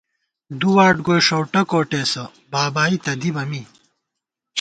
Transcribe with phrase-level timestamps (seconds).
[0.59, 3.61] دُو واٹ گوئی ݭؤٹہ کوٹېسہ بابائی تہ دِبہ می